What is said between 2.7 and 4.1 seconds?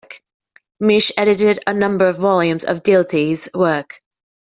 Dilthey's works.